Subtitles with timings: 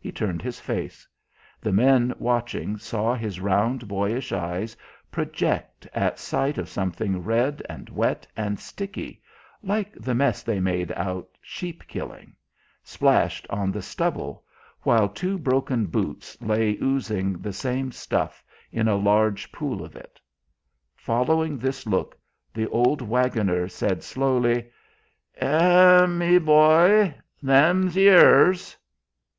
[0.00, 1.06] He turned his face;
[1.60, 4.74] the men watching saw his round, boyish eyes
[5.10, 9.20] project at sight of something red and wet and sticky
[9.62, 12.34] (like the mess they made out sheep killing)
[12.82, 14.42] splashed on the stubble,
[14.84, 18.42] while two broken boots lay oozing the same stuff
[18.72, 20.18] in a large pool of it.
[20.96, 22.18] Following this look,
[22.54, 24.70] the old waggoner said slowly:
[25.36, 28.74] "Eh, me boy, they'm youers...."